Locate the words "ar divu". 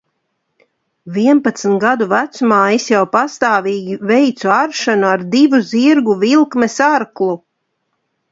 5.13-5.59